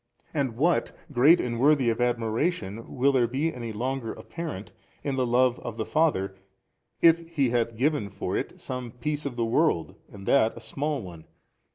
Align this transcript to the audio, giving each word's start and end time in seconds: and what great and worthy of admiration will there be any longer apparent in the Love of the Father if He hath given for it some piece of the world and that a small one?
and 0.33 0.55
what 0.57 0.91
great 1.11 1.39
and 1.39 1.59
worthy 1.59 1.87
of 1.91 2.01
admiration 2.01 2.97
will 2.97 3.11
there 3.11 3.27
be 3.27 3.53
any 3.53 3.71
longer 3.71 4.13
apparent 4.13 4.71
in 5.03 5.15
the 5.15 5.27
Love 5.27 5.59
of 5.59 5.77
the 5.77 5.85
Father 5.85 6.35
if 7.03 7.19
He 7.29 7.51
hath 7.51 7.77
given 7.77 8.09
for 8.09 8.35
it 8.35 8.59
some 8.59 8.89
piece 8.93 9.27
of 9.27 9.35
the 9.35 9.45
world 9.45 9.93
and 10.11 10.25
that 10.25 10.57
a 10.57 10.59
small 10.59 11.03
one? 11.03 11.25